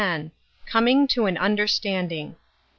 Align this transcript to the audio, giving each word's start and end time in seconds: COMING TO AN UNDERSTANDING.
COMING 0.65 1.07
TO 1.07 1.27
AN 1.27 1.37
UNDERSTANDING. 1.37 2.35